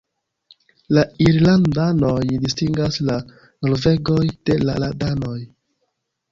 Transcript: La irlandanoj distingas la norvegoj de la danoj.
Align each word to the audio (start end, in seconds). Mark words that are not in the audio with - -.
La 0.97 1.03
irlandanoj 1.25 2.15
distingas 2.47 2.99
la 3.11 3.19
norvegoj 3.69 4.21
de 4.51 4.59
la 4.67 4.93
danoj. 5.07 5.39